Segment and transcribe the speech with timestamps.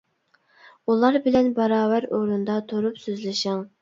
[0.93, 3.63] ئۇلار بىلەن باراۋەر ئورۇندا تۇرۇپ سۆزلىشىڭ.